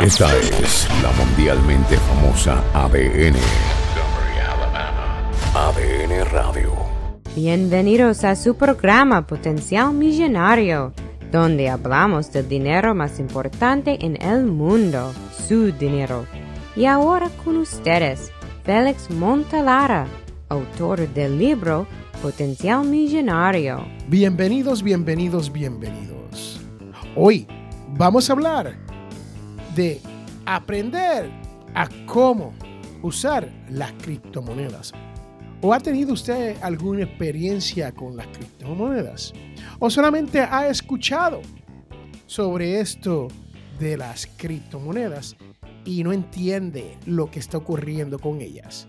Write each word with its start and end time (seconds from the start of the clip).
Esta 0.00 0.36
es 0.38 0.88
la 1.02 1.12
mundialmente 1.12 1.96
famosa 1.98 2.64
ADN. 2.72 3.36
ADN 5.54 6.24
Radio. 6.32 6.72
Bienvenidos 7.36 8.24
a 8.24 8.34
su 8.34 8.56
programa 8.56 9.26
Potencial 9.26 9.92
Millonario, 9.92 10.92
donde 11.30 11.68
hablamos 11.68 12.32
del 12.32 12.48
dinero 12.48 12.94
más 12.94 13.20
importante 13.20 14.04
en 14.04 14.20
el 14.20 14.44
mundo, 14.44 15.12
su 15.46 15.72
dinero. 15.72 16.26
Y 16.74 16.86
ahora 16.86 17.28
con 17.44 17.58
ustedes, 17.58 18.32
Félix 18.64 19.10
Montalara, 19.10 20.06
autor 20.48 21.06
del 21.10 21.38
libro 21.38 21.86
Potencial 22.22 22.84
Millonario. 22.86 23.84
Bienvenidos, 24.08 24.82
bienvenidos, 24.82 25.52
bienvenidos. 25.52 26.60
Hoy 27.14 27.46
vamos 27.94 28.28
a 28.30 28.32
hablar 28.32 28.91
de 29.74 30.00
aprender 30.46 31.30
a 31.74 31.88
cómo 32.06 32.52
usar 33.02 33.48
las 33.70 33.92
criptomonedas. 33.92 34.92
¿O 35.60 35.72
ha 35.72 35.80
tenido 35.80 36.12
usted 36.12 36.56
alguna 36.62 37.04
experiencia 37.04 37.92
con 37.92 38.16
las 38.16 38.26
criptomonedas? 38.28 39.32
¿O 39.78 39.88
solamente 39.88 40.40
ha 40.40 40.66
escuchado 40.68 41.40
sobre 42.26 42.80
esto 42.80 43.28
de 43.78 43.96
las 43.96 44.26
criptomonedas 44.36 45.36
y 45.84 46.02
no 46.02 46.12
entiende 46.12 46.98
lo 47.06 47.30
que 47.30 47.38
está 47.38 47.58
ocurriendo 47.58 48.18
con 48.18 48.40
ellas? 48.40 48.86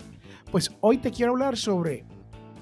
Pues 0.50 0.70
hoy 0.80 0.98
te 0.98 1.10
quiero 1.10 1.32
hablar 1.32 1.56
sobre 1.56 2.04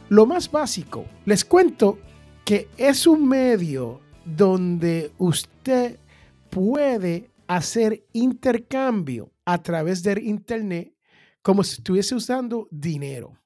lo 0.08 0.27
más 0.27 0.50
básico. 0.50 1.06
Les 1.24 1.44
cuento 1.44 1.98
que 2.44 2.68
es 2.77 3.06
un 3.06 3.27
medio 3.27 4.00
donde 4.24 5.10
usted 5.18 5.98
puede 6.50 7.31
hacer 7.56 8.06
intercambio 8.12 9.33
a 9.45 9.62
través 9.62 10.02
del 10.02 10.19
Internet 10.24 10.95
como 11.42 11.62
si 11.65 11.77
estuviese 11.77 12.15
usando 12.15 12.69
dinero. 12.70 13.39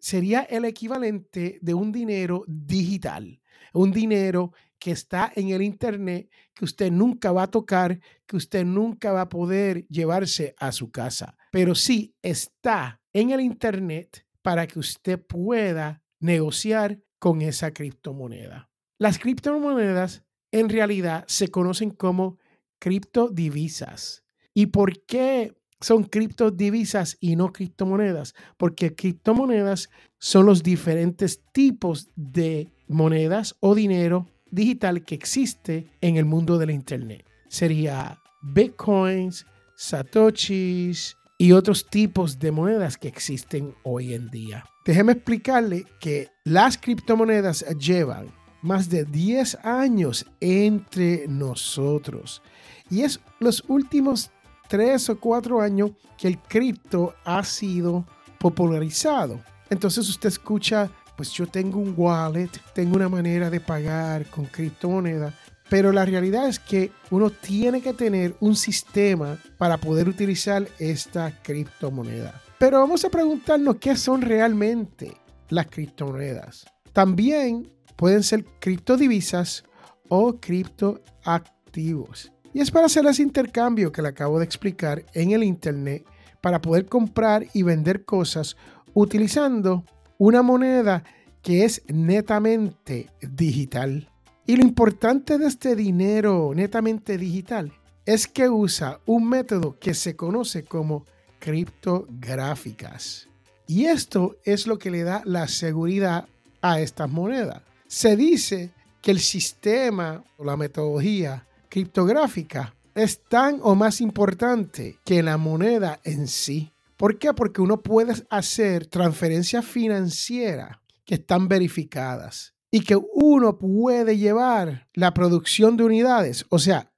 Sería 0.00 0.42
el 0.42 0.64
equivalente 0.64 1.58
de 1.60 1.74
un 1.74 1.90
dinero 1.90 2.44
digital, 2.46 3.40
un 3.72 3.90
dinero 3.90 4.52
que 4.78 4.92
está 4.92 5.32
en 5.34 5.48
el 5.50 5.62
Internet, 5.62 6.30
que 6.54 6.64
usted 6.64 6.90
nunca 6.90 7.32
va 7.32 7.44
a 7.44 7.50
tocar, 7.50 7.98
que 8.26 8.36
usted 8.36 8.64
nunca 8.64 9.12
va 9.12 9.22
a 9.22 9.28
poder 9.28 9.86
llevarse 9.88 10.54
a 10.58 10.70
su 10.72 10.90
casa, 10.90 11.36
pero 11.50 11.74
sí 11.74 12.14
está 12.22 13.00
en 13.12 13.30
el 13.30 13.40
Internet 13.40 14.24
para 14.42 14.66
que 14.66 14.78
usted 14.78 15.20
pueda 15.20 16.02
negociar 16.20 17.00
con 17.18 17.42
esa 17.42 17.72
criptomoneda. 17.72 18.70
Las 18.98 19.18
criptomonedas 19.18 20.24
en 20.52 20.68
realidad 20.68 21.24
se 21.26 21.48
conocen 21.48 21.90
como 21.90 22.38
criptodivisas. 22.78 24.24
¿Y 24.54 24.66
por 24.66 25.04
qué 25.04 25.54
son 25.80 26.04
criptodivisas 26.04 27.18
y 27.20 27.36
no 27.36 27.52
criptomonedas? 27.52 28.34
Porque 28.56 28.94
criptomonedas 28.94 29.90
son 30.18 30.46
los 30.46 30.62
diferentes 30.62 31.42
tipos 31.52 32.08
de 32.16 32.72
monedas 32.88 33.56
o 33.60 33.74
dinero 33.74 34.26
digital 34.50 35.04
que 35.04 35.14
existe 35.14 35.90
en 36.00 36.16
el 36.16 36.24
mundo 36.24 36.58
de 36.58 36.66
la 36.66 36.72
Internet. 36.72 37.26
Sería 37.48 38.18
bitcoins, 38.42 39.46
satoshis 39.76 41.16
y 41.38 41.52
otros 41.52 41.88
tipos 41.88 42.38
de 42.38 42.52
monedas 42.52 42.96
que 42.96 43.08
existen 43.08 43.74
hoy 43.82 44.14
en 44.14 44.30
día. 44.30 44.64
Déjeme 44.84 45.12
explicarle 45.12 45.84
que 46.00 46.28
las 46.44 46.78
criptomonedas 46.78 47.64
llevan 47.78 48.32
más 48.62 48.88
de 48.88 49.04
10 49.04 49.64
años 49.64 50.26
entre 50.40 51.26
nosotros. 51.28 52.42
Y 52.90 53.02
es 53.02 53.20
los 53.40 53.64
últimos 53.68 54.30
3 54.68 55.10
o 55.10 55.20
4 55.20 55.60
años 55.60 55.92
que 56.16 56.28
el 56.28 56.38
cripto 56.38 57.14
ha 57.24 57.44
sido 57.44 58.06
popularizado. 58.38 59.40
Entonces 59.70 60.08
usted 60.08 60.28
escucha, 60.28 60.90
pues 61.16 61.30
yo 61.32 61.46
tengo 61.46 61.78
un 61.78 61.94
wallet, 61.96 62.50
tengo 62.74 62.96
una 62.96 63.08
manera 63.08 63.50
de 63.50 63.60
pagar 63.60 64.26
con 64.26 64.46
criptomoneda, 64.46 65.32
pero 65.68 65.90
la 65.90 66.04
realidad 66.04 66.48
es 66.48 66.58
que 66.58 66.92
uno 67.10 67.30
tiene 67.30 67.80
que 67.80 67.92
tener 67.92 68.36
un 68.40 68.54
sistema 68.54 69.38
para 69.58 69.78
poder 69.78 70.08
utilizar 70.08 70.66
esta 70.78 71.32
criptomoneda. 71.42 72.40
Pero 72.58 72.78
vamos 72.78 73.04
a 73.04 73.10
preguntarnos 73.10 73.76
qué 73.76 73.96
son 73.96 74.22
realmente 74.22 75.16
las 75.48 75.66
criptomonedas. 75.66 76.66
También 76.92 77.70
pueden 77.96 78.22
ser 78.22 78.44
criptodivisas 78.60 79.64
o 80.08 80.38
criptoactivos. 80.38 82.32
Y 82.54 82.60
es 82.60 82.70
para 82.70 82.86
hacer 82.86 83.04
ese 83.06 83.22
intercambio 83.22 83.92
que 83.92 84.02
le 84.02 84.08
acabo 84.08 84.38
de 84.38 84.44
explicar 84.44 85.04
en 85.12 85.32
el 85.32 85.42
Internet 85.42 86.06
para 86.40 86.60
poder 86.60 86.86
comprar 86.86 87.46
y 87.52 87.62
vender 87.62 88.04
cosas 88.04 88.56
utilizando 88.94 89.84
una 90.18 90.42
moneda 90.42 91.04
que 91.42 91.64
es 91.64 91.82
netamente 91.88 93.10
digital. 93.20 94.08
Y 94.46 94.56
lo 94.56 94.62
importante 94.62 95.38
de 95.38 95.46
este 95.46 95.76
dinero 95.76 96.52
netamente 96.54 97.18
digital 97.18 97.72
es 98.04 98.26
que 98.28 98.48
usa 98.48 99.00
un 99.04 99.28
método 99.28 99.78
que 99.78 99.92
se 99.92 100.16
conoce 100.16 100.64
como 100.64 101.04
criptográficas. 101.40 103.28
Y 103.66 103.86
esto 103.86 104.36
es 104.44 104.66
lo 104.66 104.78
que 104.78 104.90
le 104.90 105.02
da 105.02 105.22
la 105.24 105.48
seguridad 105.48 106.28
a 106.62 106.80
estas 106.80 107.10
monedas. 107.10 107.62
Se 107.88 108.16
dice 108.16 108.72
que 109.00 109.12
el 109.12 109.20
sistema 109.20 110.24
o 110.36 110.44
la 110.44 110.56
metodología 110.56 111.46
criptográfica 111.68 112.74
es 112.94 113.20
tan 113.28 113.60
o 113.62 113.74
más 113.74 114.00
importante 114.00 114.98
que 115.04 115.22
la 115.22 115.36
moneda 115.36 116.00
en 116.02 116.26
sí. 116.26 116.72
¿Por 116.96 117.18
qué? 117.18 117.32
Porque 117.34 117.60
uno 117.60 117.82
puede 117.82 118.14
hacer 118.30 118.86
transferencias 118.86 119.64
financieras 119.64 120.78
que 121.04 121.16
están 121.16 121.46
verificadas 121.46 122.54
y 122.70 122.80
que 122.80 122.98
uno 123.12 123.58
puede 123.58 124.16
llevar 124.16 124.88
la 124.94 125.14
producción 125.14 125.76
de 125.76 125.84
unidades. 125.84 126.44
O 126.48 126.58
sea, 126.58 126.92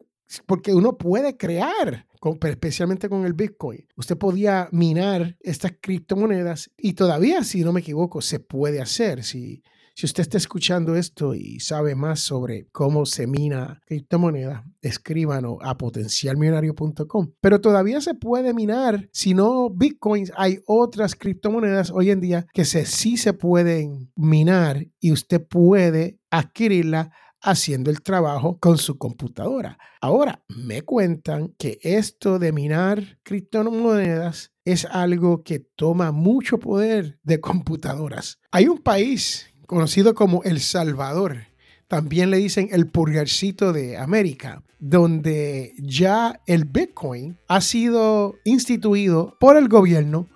porque 0.46 0.72
uno 0.72 0.96
puede 0.96 1.36
crear 1.36 2.06
especialmente 2.42 3.08
con 3.08 3.24
el 3.24 3.32
Bitcoin. 3.32 3.86
Usted 3.96 4.16
podía 4.16 4.68
minar 4.72 5.36
estas 5.40 5.72
criptomonedas 5.80 6.70
y 6.76 6.94
todavía, 6.94 7.44
si 7.44 7.62
no 7.62 7.72
me 7.72 7.80
equivoco, 7.80 8.20
se 8.20 8.40
puede 8.40 8.80
hacer. 8.80 9.22
Si, 9.24 9.62
si 9.98 10.06
usted 10.06 10.20
está 10.20 10.38
escuchando 10.38 10.94
esto 10.94 11.34
y 11.34 11.58
sabe 11.58 11.96
más 11.96 12.20
sobre 12.20 12.68
cómo 12.70 13.04
se 13.04 13.26
mina 13.26 13.80
criptomoneda, 13.84 14.64
escríbanos 14.80 15.58
a 15.60 15.76
potencialmillonario.com. 15.76 17.32
Pero 17.40 17.60
todavía 17.60 18.00
se 18.00 18.14
puede 18.14 18.54
minar, 18.54 19.08
si 19.12 19.34
no 19.34 19.68
bitcoins, 19.70 20.30
hay 20.36 20.60
otras 20.68 21.16
criptomonedas 21.16 21.90
hoy 21.90 22.12
en 22.12 22.20
día 22.20 22.46
que 22.54 22.64
sí 22.64 23.16
se 23.16 23.32
pueden 23.32 24.12
minar 24.14 24.86
y 25.00 25.10
usted 25.10 25.44
puede 25.44 26.20
adquirirla 26.30 27.10
haciendo 27.40 27.90
el 27.90 28.00
trabajo 28.00 28.56
con 28.60 28.78
su 28.78 28.98
computadora. 28.98 29.78
Ahora, 30.00 30.44
me 30.46 30.82
cuentan 30.82 31.56
que 31.58 31.80
esto 31.82 32.38
de 32.38 32.52
minar 32.52 33.18
criptomonedas 33.24 34.52
es 34.64 34.84
algo 34.84 35.42
que 35.42 35.58
toma 35.58 36.12
mucho 36.12 36.60
poder 36.60 37.18
de 37.24 37.40
computadoras. 37.40 38.38
Hay 38.52 38.68
un 38.68 38.78
país 38.78 39.48
conocido 39.68 40.14
como 40.14 40.42
El 40.44 40.60
Salvador, 40.60 41.46
también 41.88 42.30
le 42.30 42.38
dicen 42.38 42.70
el 42.72 42.88
purgarcito 42.88 43.74
de 43.74 43.98
América, 43.98 44.62
donde 44.78 45.74
ya 45.78 46.40
el 46.46 46.64
Bitcoin 46.64 47.36
ha 47.48 47.60
sido 47.60 48.36
instituido 48.44 49.36
por 49.38 49.58
el 49.58 49.68
gobierno 49.68 50.26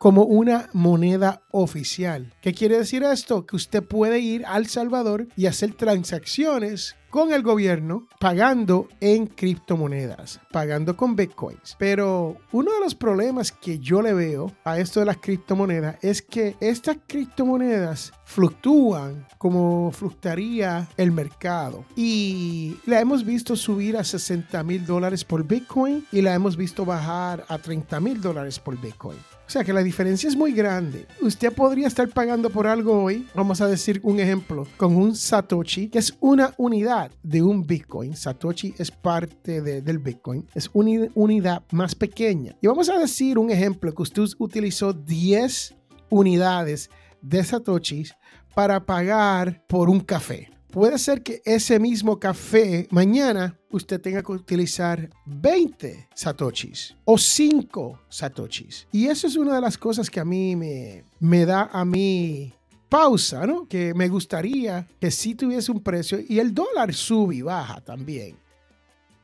como 0.00 0.22
una 0.22 0.70
moneda 0.72 1.42
oficial. 1.50 2.32
¿Qué 2.40 2.54
quiere 2.54 2.78
decir 2.78 3.02
esto? 3.02 3.44
Que 3.44 3.56
usted 3.56 3.82
puede 3.82 4.18
ir 4.18 4.46
al 4.46 4.66
Salvador 4.66 5.28
y 5.36 5.44
hacer 5.44 5.74
transacciones 5.74 6.96
con 7.10 7.34
el 7.34 7.42
gobierno 7.42 8.06
pagando 8.18 8.88
en 9.00 9.26
criptomonedas, 9.26 10.40
pagando 10.52 10.96
con 10.96 11.16
bitcoins. 11.16 11.76
Pero 11.78 12.38
uno 12.50 12.72
de 12.72 12.80
los 12.80 12.94
problemas 12.94 13.52
que 13.52 13.78
yo 13.78 14.00
le 14.00 14.14
veo 14.14 14.50
a 14.64 14.78
esto 14.78 15.00
de 15.00 15.06
las 15.06 15.18
criptomonedas 15.18 15.96
es 16.00 16.22
que 16.22 16.56
estas 16.60 16.96
criptomonedas 17.06 18.10
fluctúan 18.24 19.26
como 19.36 19.90
fluctuaría 19.92 20.88
el 20.96 21.12
mercado. 21.12 21.84
Y 21.94 22.78
la 22.86 23.00
hemos 23.00 23.26
visto 23.26 23.54
subir 23.54 23.98
a 23.98 24.04
60 24.04 24.62
mil 24.62 24.86
dólares 24.86 25.24
por 25.24 25.44
bitcoin 25.44 26.06
y 26.10 26.22
la 26.22 26.32
hemos 26.32 26.56
visto 26.56 26.86
bajar 26.86 27.44
a 27.48 27.58
30 27.58 28.00
mil 28.00 28.22
dólares 28.22 28.58
por 28.58 28.80
bitcoin. 28.80 29.18
O 29.50 29.52
sea 29.52 29.64
que 29.64 29.72
la 29.72 29.82
diferencia 29.82 30.28
es 30.28 30.36
muy 30.36 30.52
grande. 30.52 31.08
Usted 31.20 31.52
podría 31.52 31.88
estar 31.88 32.08
pagando 32.08 32.50
por 32.50 32.68
algo 32.68 33.02
hoy, 33.02 33.26
vamos 33.34 33.60
a 33.60 33.66
decir 33.66 33.98
un 34.04 34.20
ejemplo, 34.20 34.64
con 34.76 34.94
un 34.94 35.16
Satoshi, 35.16 35.88
que 35.88 35.98
es 35.98 36.16
una 36.20 36.54
unidad 36.56 37.10
de 37.24 37.42
un 37.42 37.66
Bitcoin. 37.66 38.14
Satoshi 38.14 38.76
es 38.78 38.92
parte 38.92 39.60
del 39.60 39.98
Bitcoin, 39.98 40.46
es 40.54 40.70
una 40.72 41.08
unidad 41.16 41.64
más 41.72 41.96
pequeña. 41.96 42.54
Y 42.60 42.68
vamos 42.68 42.88
a 42.90 42.98
decir 43.00 43.40
un 43.40 43.50
ejemplo, 43.50 43.92
que 43.92 44.02
usted 44.02 44.22
utilizó 44.38 44.92
10 44.92 45.74
unidades 46.10 46.88
de 47.20 47.42
Satoshis 47.42 48.14
para 48.54 48.86
pagar 48.86 49.66
por 49.66 49.90
un 49.90 49.98
café. 49.98 50.48
Puede 50.70 50.98
ser 50.98 51.22
que 51.22 51.42
ese 51.44 51.78
mismo 51.78 52.18
café 52.18 52.86
mañana 52.90 53.58
usted 53.70 54.00
tenga 54.00 54.22
que 54.22 54.32
utilizar 54.32 55.10
20 55.26 56.08
satoshis 56.14 56.96
o 57.04 57.18
5 57.18 58.00
satoshis. 58.08 58.86
Y 58.92 59.06
eso 59.06 59.26
es 59.26 59.36
una 59.36 59.54
de 59.56 59.60
las 59.60 59.76
cosas 59.76 60.08
que 60.08 60.20
a 60.20 60.24
mí 60.24 60.56
me, 60.56 61.04
me 61.18 61.44
da 61.44 61.70
a 61.72 61.84
mí 61.84 62.52
pausa, 62.88 63.46
¿no? 63.46 63.66
Que 63.66 63.94
me 63.94 64.08
gustaría 64.08 64.86
que 65.00 65.10
sí 65.10 65.34
tuviese 65.34 65.72
un 65.72 65.80
precio 65.80 66.18
y 66.28 66.38
el 66.38 66.52
dólar 66.52 66.92
sube 66.92 67.36
y 67.36 67.42
baja 67.42 67.80
también. 67.80 68.36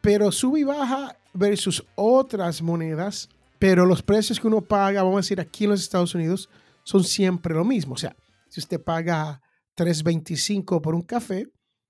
Pero 0.00 0.30
sube 0.30 0.60
y 0.60 0.64
baja 0.64 1.16
versus 1.34 1.84
otras 1.96 2.62
monedas, 2.62 3.28
pero 3.58 3.84
los 3.84 4.02
precios 4.02 4.38
que 4.38 4.46
uno 4.46 4.60
paga, 4.60 5.02
vamos 5.02 5.18
a 5.18 5.22
decir 5.22 5.40
aquí 5.40 5.64
en 5.64 5.70
los 5.70 5.82
Estados 5.82 6.14
Unidos, 6.14 6.48
son 6.84 7.02
siempre 7.02 7.54
lo 7.54 7.64
mismo. 7.64 7.94
O 7.94 7.98
sea, 7.98 8.14
si 8.48 8.60
usted 8.60 8.80
paga 8.80 9.42
3.25 9.76 10.80
por 10.80 10.94
un 10.94 11.02
café, 11.02 11.48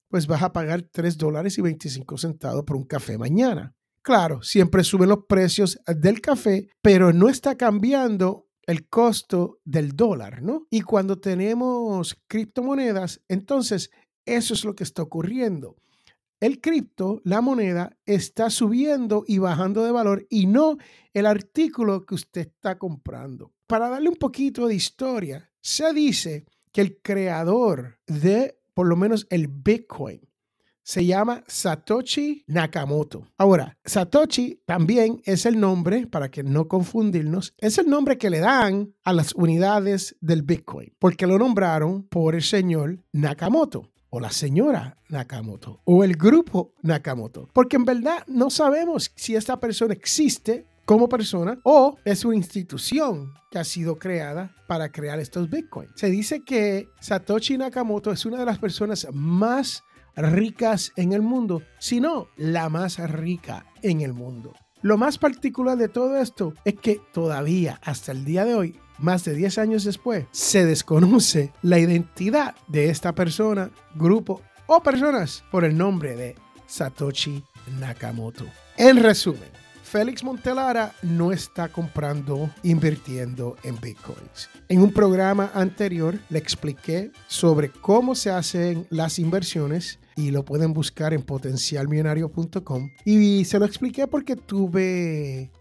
pues 0.09 0.27
vas 0.27 0.43
a 0.43 0.53
pagar 0.53 0.83
3 0.83 1.17
dólares 1.17 1.59
y 1.59 1.63
25 1.63 2.19
centavos 2.19 2.65
por 2.65 2.77
un 2.77 2.85
café 2.85 3.19
mañana. 3.19 3.75
Claro, 4.03 4.43
siempre 4.43 4.85
suben 4.85 5.09
los 5.09 5.25
precios 5.29 5.81
del 5.87 6.21
café, 6.21 6.69
pero 6.81 7.13
no 7.13 7.29
está 7.29 7.57
cambiando 7.57 8.47
el 8.67 8.89
costo 8.89 9.59
del 9.65 9.97
dólar, 9.97 10.43
¿no? 10.43 10.67
Y 10.71 10.83
cuando 10.83 11.19
tenemos 11.19 12.17
criptomonedas, 12.29 13.23
entonces 13.29 13.91
eso 14.25 14.55
es 14.55 14.65
lo 14.65 14.75
que 14.75 14.85
está 14.85 15.03
ocurriendo. 15.03 15.77
El 16.39 16.61
cripto, 16.61 17.23
la 17.25 17.41
moneda, 17.41 17.97
está 18.05 18.51
subiendo 18.51 19.25
y 19.27 19.39
bajando 19.39 19.85
de 19.85 19.93
valor 19.93 20.27
y 20.29 20.47
no 20.47 20.77
el 21.15 21.27
artículo 21.27 22.05
que 22.05 22.15
usted 22.15 22.43
está 22.43 22.77
comprando. 22.77 23.55
Para 23.67 23.89
darle 23.89 24.11
un 24.11 24.17
poquito 24.17 24.67
de 24.67 24.75
historia, 24.75 25.51
se 25.63 25.93
dice 25.95 26.45
que 26.77 26.83
el 26.83 27.01
creador 27.01 27.99
de 28.07 28.61
por 28.75 28.87
lo 28.87 28.97
menos 28.97 29.27
el 29.31 29.49
Bitcoin 29.49 30.21
se 30.83 31.07
llama 31.07 31.43
Satoshi 31.47 32.45
Nakamoto. 32.49 33.29
Ahora, 33.39 33.79
Satoshi 33.83 34.61
también 34.67 35.23
es 35.25 35.47
el 35.47 35.59
nombre, 35.59 36.07
para 36.07 36.31
que 36.31 36.43
no 36.43 36.69
confundirnos, 36.69 37.55
es 37.57 37.79
el 37.79 37.89
nombre 37.89 38.19
que 38.19 38.29
le 38.29 38.41
dan 38.41 38.93
a 39.05 39.15
las 39.15 39.33
unidades 39.33 40.19
del 40.21 40.43
Bitcoin, 40.43 40.93
porque 40.99 41.27
lo 41.27 41.39
nombraron 41.39 42.03
por 42.09 42.35
el 42.35 42.43
señor 42.43 43.03
Nakamoto 43.11 43.91
o 44.11 44.21
la 44.21 44.31
señora 44.31 44.99
Nakamoto 45.09 45.81
o 45.85 46.05
el 46.05 46.15
grupo 46.15 46.75
Nakamoto, 46.83 47.49
porque 47.55 47.77
en 47.77 47.87
verdad 47.87 48.23
no 48.27 48.51
sabemos 48.51 49.11
si 49.17 49.35
esta 49.35 49.59
persona 49.59 49.95
existe 49.95 50.67
como 50.87 51.09
persona 51.09 51.59
o 51.65 51.99
es 52.05 52.25
una 52.25 52.37
institución 52.37 53.35
que 53.51 53.59
ha 53.59 53.65
sido 53.65 53.99
creada 53.99 54.55
para 54.67 54.91
crear 54.91 55.19
estos 55.21 55.51
bitcoins. 55.51 55.93
Se 55.97 56.09
dice 56.09 56.43
que 56.43 56.89
Satoshi 57.01 57.59
Nakamoto 57.59 58.13
es 58.13 58.25
una 58.25 58.39
de 58.39 58.47
las 58.47 58.59
personas 58.59 59.07
más 59.13 59.83
ricas 60.15 60.93
en 60.97 61.13
el 61.13 61.21
mundo, 61.21 61.63
si 61.79 62.01
no 62.01 62.29
la 62.37 62.71
más 62.71 62.99
rica 63.11 63.67
en 63.83 64.01
el 64.01 64.15
mundo. 64.15 64.55
Lo 64.81 64.97
más 64.97 65.19
particular 65.19 65.77
de 65.77 65.89
todo 65.89 66.17
esto 66.17 66.55
es 66.65 66.75
que 66.75 67.01
todavía 67.13 67.81
hasta 67.83 68.13
el 68.13 68.25
día 68.25 68.45
de 68.45 68.55
hoy, 68.55 68.79
más 68.99 69.25
de 69.25 69.35
10 69.35 69.59
años 69.59 69.85
después, 69.85 70.27
se 70.31 70.65
desconoce 70.65 71.53
la 71.63 71.79
identidad 71.79 72.55
de 72.69 72.91
esta 72.91 73.13
persona, 73.15 73.71
grupo 73.95 74.41
o 74.67 74.83
personas 74.83 75.43
por 75.51 75.65
el 75.65 75.77
nombre 75.77 76.15
de 76.15 76.37
Satoshi 76.67 77.43
Nakamoto. 77.81 78.47
En 78.77 79.03
resumen, 79.03 79.51
Félix 79.87 80.25
Montelara 80.25 80.93
no 81.03 81.31
está 81.31 81.69
comprando, 81.69 82.51
invirtiendo 82.65 83.57
en 83.63 83.81
bitcoins. 83.81 84.51
En 84.69 84.83
un 84.83 84.93
programa 84.93 85.53
anterior 85.55 86.19
le 86.29 86.41
expliqué 86.41 87.13
sobre 87.29 87.71
cómo 87.71 88.17
se 88.17 88.31
hacen 88.31 88.89
las 88.91 89.21
inversiones 89.21 90.01
y 90.17 90.33
lo 90.33 90.45
pueden 90.45 90.73
buscar 90.73 91.15
en 91.15 91.23
potencialmillonario.com. 91.23 92.91
Y 93.05 93.45
se 93.45 93.61
lo 93.61 93.65
expliqué 93.65 94.09
porque 94.09 94.35
tuve 94.35 95.53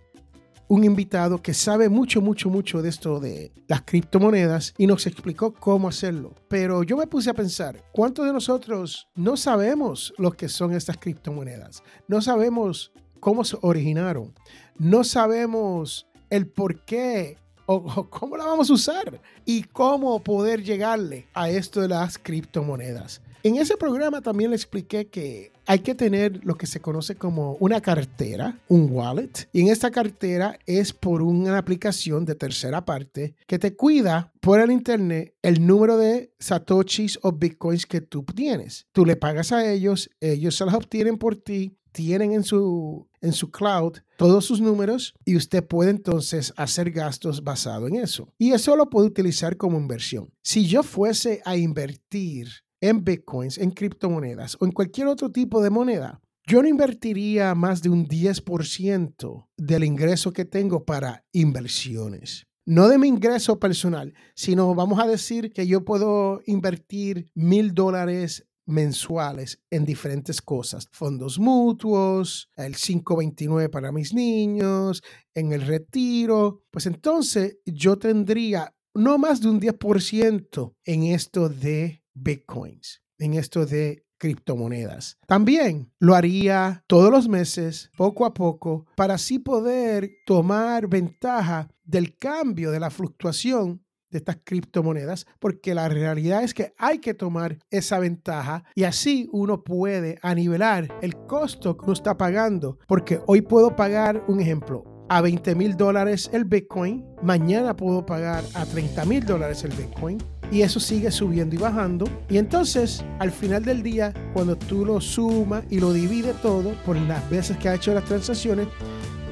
un 0.68 0.84
invitado 0.84 1.40
que 1.40 1.54
sabe 1.54 1.88
mucho, 1.88 2.20
mucho, 2.20 2.50
mucho 2.50 2.82
de 2.82 2.90
esto 2.90 3.20
de 3.20 3.52
las 3.68 3.84
criptomonedas 3.84 4.74
y 4.80 4.88
nos 4.88 5.06
explicó 5.06 5.54
cómo 5.54 5.88
hacerlo. 5.88 6.34
Pero 6.48 6.82
yo 6.82 6.98
me 6.98 7.06
puse 7.06 7.30
a 7.30 7.36
pensar, 7.36 7.84
¿cuántos 7.92 8.26
de 8.26 8.34
nosotros 8.34 9.08
no 9.14 9.38
sabemos 9.38 10.16
lo 10.18 10.32
que 10.32 10.50
son 10.50 10.74
estas 10.74 10.98
criptomonedas? 10.98 11.84
No 12.08 12.24
sabemos 12.24 12.92
cómo 13.26 13.44
se 13.44 13.58
originaron. 13.62 14.36
No 14.78 15.04
sabemos 15.04 16.06
el 16.30 16.46
por 16.46 16.86
qué 16.86 17.40
o, 17.66 18.08
cómo 18.08 18.38
la 18.38 18.46
vamos 18.46 18.70
a 18.70 18.74
usar 18.74 19.20
y 19.46 19.64
cómo 19.64 20.20
poder 20.20 20.64
llegarle 20.64 21.26
a 21.34 21.50
esto 21.50 21.82
de 21.82 21.88
las 21.88 22.20
criptomonedas. 22.20 23.24
En 23.42 23.56
ese 23.56 23.78
programa 23.78 24.22
también 24.22 24.52
le 24.52 24.56
expliqué 24.56 25.08
que 25.08 25.52
hay 25.66 25.80
que 25.80 25.96
tener 25.96 26.46
lo 26.46 26.54
que 26.54 26.68
se 26.68 26.82
conoce 26.82 27.16
como 27.16 27.54
una 27.60 27.82
cartera, 27.82 28.60
un 28.68 28.92
wallet, 28.92 29.50
y 29.52 29.62
en 29.62 29.70
esta 29.70 29.90
cartera 29.90 30.60
es 30.68 30.94
por 30.94 31.24
una 31.24 31.58
aplicación 31.58 32.26
de 32.26 32.36
tercera 32.36 32.86
parte 32.86 33.34
que 33.48 33.58
te 33.58 33.76
cuida 33.76 34.32
por 34.40 34.60
el 34.60 34.70
internet 34.70 35.34
el 35.42 35.66
número 35.66 35.98
de 35.98 36.32
satoshis 36.38 37.18
o 37.24 37.32
bitcoins 37.32 37.88
que 37.88 38.02
tú 38.02 38.24
tienes. 38.24 38.86
Tú 38.92 39.04
le 39.04 39.16
pagas 39.16 39.52
a 39.52 39.68
ellos, 39.68 40.12
ellos 40.22 40.56
se 40.56 40.66
las 40.66 40.76
obtienen 40.76 41.18
por 41.18 41.36
ti 41.36 41.76
tienen 41.96 42.34
en 42.34 42.44
su, 42.44 43.08
en 43.26 43.34
su 43.34 43.52
cloud 43.52 43.98
todos 44.18 44.46
sus 44.46 44.62
números 44.62 45.14
y 45.26 45.36
usted 45.36 45.66
puede 45.66 45.90
entonces 45.90 46.54
hacer 46.56 46.92
gastos 46.92 47.44
basado 47.44 47.88
en 47.88 47.96
eso. 47.96 48.34
Y 48.38 48.52
eso 48.52 48.76
lo 48.76 48.90
puede 48.90 49.08
utilizar 49.08 49.58
como 49.58 49.80
inversión. 49.80 50.32
Si 50.42 50.68
yo 50.68 50.84
fuese 50.84 51.42
a 51.46 51.58
invertir 51.58 52.50
en 52.82 53.04
bitcoins, 53.04 53.58
en 53.58 53.72
criptomonedas 53.72 54.58
o 54.60 54.66
en 54.66 54.72
cualquier 54.72 55.08
otro 55.08 55.32
tipo 55.32 55.62
de 55.62 55.70
moneda, 55.70 56.22
yo 56.48 56.62
no 56.62 56.68
invertiría 56.68 57.56
más 57.56 57.82
de 57.82 57.90
un 57.90 58.08
10% 58.08 59.48
del 59.58 59.84
ingreso 59.84 60.32
que 60.32 60.46
tengo 60.46 60.86
para 60.86 61.26
inversiones. 61.32 62.46
No 62.68 62.88
de 62.88 62.98
mi 62.98 63.08
ingreso 63.08 63.60
personal, 63.60 64.14
sino 64.36 64.74
vamos 64.76 65.00
a 65.00 65.08
decir 65.08 65.52
que 65.52 65.68
yo 65.68 65.86
puedo 65.86 66.42
invertir 66.46 67.32
mil 67.34 67.74
dólares 67.74 68.48
mensuales 68.66 69.62
en 69.70 69.86
diferentes 69.86 70.42
cosas, 70.42 70.88
fondos 70.92 71.40
mutuos, 71.40 72.50
el 72.56 72.76
529 72.76 73.70
para 73.70 73.92
mis 73.92 74.14
niños, 74.14 75.04
en 75.34 75.54
el 75.54 75.62
retiro, 75.62 76.64
pues 76.72 76.86
entonces 76.86 77.58
yo 77.66 77.98
tendría 77.98 78.76
no 78.94 79.18
más 79.18 79.42
de 79.42 79.50
un 79.50 79.60
10% 79.60 80.76
en 80.86 81.04
esto 81.04 81.50
de 81.50 82.04
bitcoins, 82.14 83.02
en 83.20 83.34
esto 83.34 83.66
de 83.66 84.06
criptomonedas. 84.18 85.18
También 85.28 85.92
lo 86.00 86.16
haría 86.16 86.84
todos 86.88 87.12
los 87.12 87.28
meses, 87.28 87.92
poco 87.98 88.26
a 88.26 88.34
poco, 88.34 88.86
para 88.96 89.16
así 89.16 89.40
poder 89.40 90.10
tomar 90.26 90.88
ventaja 90.88 91.70
del 91.84 92.18
cambio, 92.18 92.72
de 92.72 92.80
la 92.80 92.90
fluctuación 92.90 93.85
de 94.16 94.20
estas 94.20 94.38
criptomonedas, 94.46 95.28
porque 95.40 95.76
la 95.76 95.90
realidad 95.90 96.42
es 96.42 96.54
que 96.54 96.74
hay 96.78 97.00
que 97.00 97.14
tomar 97.14 97.60
esa 97.70 98.00
ventaja 98.00 98.64
y 98.74 98.86
así 98.86 99.28
uno 99.34 99.64
puede 99.64 100.18
anivelar 100.22 100.88
el 101.02 101.18
costo 101.28 101.76
que 101.76 101.84
uno 101.84 101.94
está 101.94 102.18
pagando, 102.18 102.80
porque 102.88 103.20
hoy 103.28 103.42
puedo 103.42 103.76
pagar 103.76 104.24
un 104.30 104.40
ejemplo 104.40 104.86
a 105.10 105.20
20 105.22 105.54
mil 105.56 105.76
dólares 105.76 106.30
el 106.32 106.46
Bitcoin, 106.46 107.06
mañana 107.22 107.76
puedo 107.76 108.06
pagar 108.06 108.46
a 108.54 108.66
30 108.66 109.04
mil 109.04 109.26
dólares 109.26 109.66
el 109.66 109.72
Bitcoin 109.72 110.18
y 110.50 110.62
eso 110.62 110.80
sigue 110.80 111.12
subiendo 111.12 111.56
y 111.56 111.60
bajando. 111.60 112.06
Y 112.30 112.38
entonces, 112.38 113.04
al 113.20 113.32
final 113.32 113.66
del 113.66 113.84
día, 113.84 114.14
cuando 114.34 114.56
tú 114.56 114.86
lo 114.86 115.02
sumas 115.02 115.66
y 115.70 115.80
lo 115.80 115.92
divides 115.92 116.42
todo 116.42 116.74
por 116.86 116.96
las 116.96 117.30
veces 117.30 117.58
que 117.58 117.68
ha 117.68 117.76
hecho 117.76 117.94
las 117.94 118.06
transacciones, 118.06 118.68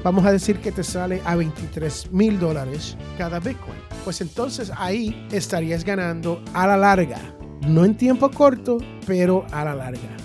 vamos 0.04 0.26
a 0.26 0.32
decir 0.32 0.58
que 0.58 0.70
te 0.70 0.84
sale 0.84 1.22
a 1.24 1.34
23 1.34 2.12
mil 2.12 2.38
dólares 2.38 2.96
cada 3.16 3.40
Bitcoin. 3.40 3.83
Pues 4.04 4.20
entonces 4.20 4.70
ahí 4.76 5.26
estarías 5.32 5.82
ganando 5.82 6.42
a 6.52 6.66
la 6.66 6.76
larga. 6.76 7.18
No 7.66 7.84
en 7.84 7.96
tiempo 7.96 8.30
corto, 8.30 8.78
pero 9.06 9.46
a 9.50 9.64
la 9.64 9.74
larga. 9.74 10.16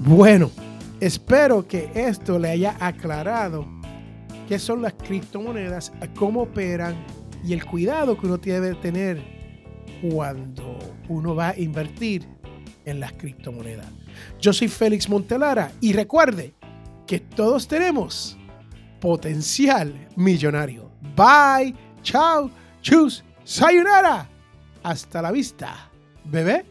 Bueno, 0.00 0.50
espero 0.98 1.68
que 1.68 1.90
esto 1.94 2.38
le 2.38 2.48
haya 2.48 2.76
aclarado 2.80 3.66
qué 4.48 4.58
son 4.58 4.80
las 4.80 4.94
criptomonedas, 4.94 5.92
cómo 6.16 6.42
operan 6.42 6.96
y 7.44 7.52
el 7.52 7.64
cuidado 7.64 8.18
que 8.18 8.26
uno 8.26 8.38
debe 8.38 8.74
tener 8.76 9.22
cuando 10.10 10.78
uno 11.08 11.34
va 11.34 11.50
a 11.50 11.58
invertir 11.58 12.26
en 12.86 13.00
las 13.00 13.12
criptomonedas. 13.12 13.86
Yo 14.40 14.52
soy 14.52 14.68
Félix 14.68 15.08
Montelara 15.08 15.70
y 15.80 15.92
recuerde 15.92 16.54
que 17.06 17.20
todos 17.20 17.68
tenemos 17.68 18.38
potencial 19.00 20.08
millonario. 20.16 20.90
Bye, 21.16 21.74
chao, 22.02 22.50
chus, 22.80 23.24
sayonara. 23.44 24.28
Hasta 24.82 25.22
la 25.22 25.30
vista, 25.30 25.90
bebé. 26.24 26.69